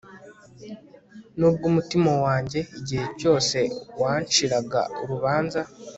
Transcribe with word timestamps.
nubwo 1.37 1.63
umutima 1.71 2.11
wanjye 2.25 2.59
igihe 2.79 3.05
cyose 3.19 3.57
wanshiraga 4.01 4.81
urubanza 5.01 5.59